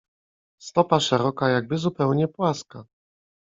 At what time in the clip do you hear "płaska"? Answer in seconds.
2.27-2.85